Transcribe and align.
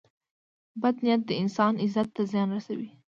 •بد 0.81 0.95
نیت 1.03 1.21
د 1.25 1.31
انسان 1.41 1.73
عزت 1.83 2.07
ته 2.15 2.21
زیان 2.31 2.49
رسوي. 2.55 2.89